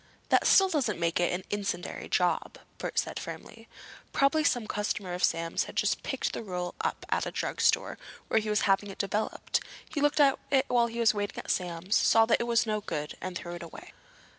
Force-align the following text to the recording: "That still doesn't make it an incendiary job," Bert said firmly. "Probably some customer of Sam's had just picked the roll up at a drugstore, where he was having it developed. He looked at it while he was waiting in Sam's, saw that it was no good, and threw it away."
"That 0.29 0.47
still 0.47 0.67
doesn't 0.67 0.99
make 0.99 1.19
it 1.19 1.31
an 1.31 1.43
incendiary 1.51 2.09
job," 2.09 2.57
Bert 2.79 2.97
said 2.97 3.19
firmly. 3.19 3.67
"Probably 4.11 4.43
some 4.43 4.65
customer 4.65 5.13
of 5.13 5.23
Sam's 5.23 5.65
had 5.65 5.75
just 5.75 6.01
picked 6.01 6.33
the 6.33 6.41
roll 6.41 6.73
up 6.83 7.05
at 7.09 7.27
a 7.27 7.31
drugstore, 7.31 7.99
where 8.27 8.39
he 8.39 8.49
was 8.49 8.61
having 8.61 8.89
it 8.89 8.97
developed. 8.97 9.59
He 9.87 10.01
looked 10.01 10.19
at 10.19 10.39
it 10.49 10.65
while 10.69 10.87
he 10.87 10.99
was 10.99 11.13
waiting 11.13 11.43
in 11.43 11.49
Sam's, 11.51 11.97
saw 11.97 12.25
that 12.25 12.41
it 12.41 12.45
was 12.45 12.65
no 12.65 12.81
good, 12.81 13.13
and 13.21 13.37
threw 13.37 13.53
it 13.53 13.61
away." 13.61 13.93